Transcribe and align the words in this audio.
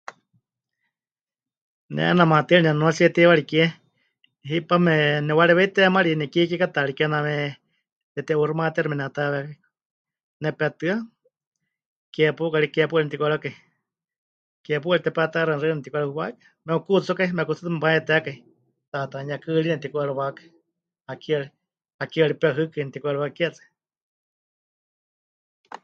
Ne 1.93 2.01
'eena 2.05 2.23
maatɨari 2.31 2.63
nemɨnuatsie 2.65 3.13
teiwari 3.15 3.43
kie 3.51 3.65
hipame 4.49 4.95
nepɨwarewei 5.25 5.73
teemari 5.75 6.11
nekie 6.19 6.49
kiekátaari, 6.49 6.93
kename 6.99 7.33
tete'uuximayátayu 8.13 8.91
menetehahɨawékaku. 8.91 9.63
Nepetɨa, 10.43 10.95
ke 12.13 12.23
pauka 12.37 12.57
ri, 12.61 12.67
ke 12.75 12.81
pauka 12.87 12.97
ri 13.01 13.05
nepɨtiku'eriwakai, 13.05 13.55
ke 14.65 14.73
pauka 14.83 14.95
ri 14.97 15.05
tepetá'axɨani 15.05 15.61
xɨa 15.61 15.77
netiku'eriwatɨ, 15.77 16.19
waikɨ, 16.25 16.43
mepɨkuutsúkai, 16.65 17.29
mekuutsútɨ 17.37 17.69
mepayetekai, 17.75 18.37
tate'anuyekɨ 18.91 19.49
ri 19.63 19.69
nepɨtiku'eriwákai, 19.71 20.49
hakeewa, 21.07 21.45
hakeewa 21.99 22.29
ri 22.31 22.35
pehɨkɨ 22.41 22.77
nepɨtiku'eriwákai, 22.79 23.35
keewa 23.37 23.51
tsɨ. 23.55 23.63